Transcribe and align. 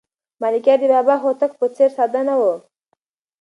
ملکیار 0.41 0.79
د 0.81 0.85
بابا 0.93 1.15
هوتک 1.23 1.51
په 1.59 1.65
څېر 1.75 1.89
ساده 1.97 2.21
نه 2.27 2.35
و. 2.39 2.41